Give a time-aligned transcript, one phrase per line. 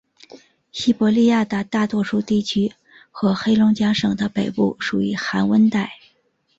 [0.71, 2.73] 西伯利亚的大多数地区
[3.11, 5.91] 和黑龙江省的北部属于寒温带。